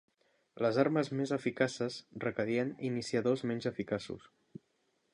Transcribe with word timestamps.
Les 0.65 0.79
armes 0.83 1.11
més 1.19 1.33
eficaces 1.37 1.99
requerien 2.25 2.75
iniciadors 2.91 3.47
menys 3.51 3.71
eficaços. 3.75 4.31